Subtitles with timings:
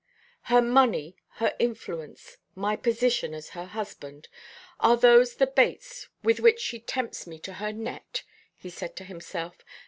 [0.49, 4.29] "Her money, her influence, my position as her husband!
[4.79, 8.23] Are those the baits with which she tempts me to her net?"
[8.55, 9.63] he said to himself.